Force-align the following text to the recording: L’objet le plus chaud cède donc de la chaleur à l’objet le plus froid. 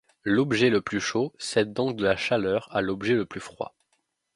L’objet 0.23 0.71
le 0.71 0.81
plus 0.81 0.99
chaud 0.99 1.31
cède 1.37 1.73
donc 1.73 1.95
de 1.95 2.03
la 2.03 2.15
chaleur 2.15 2.67
à 2.71 2.81
l’objet 2.81 3.13
le 3.13 3.27
plus 3.27 3.39
froid. 3.39 3.75